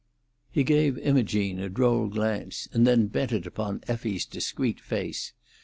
[0.49, 5.31] He gave Imogene a droll glance, and then bent it upon Effie's discreet face.